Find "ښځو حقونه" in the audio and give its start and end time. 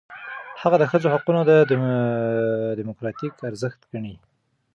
0.91-1.41